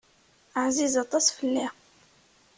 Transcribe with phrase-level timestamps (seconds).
[0.63, 1.67] Ɛziz aṭas fell-i.